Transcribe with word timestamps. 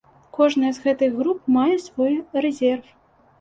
Кожная 0.37 0.71
з 0.77 0.81
гэтых 0.85 1.11
груп 1.19 1.51
мае 1.59 1.77
свой 1.89 2.17
рэзерв. 2.47 2.91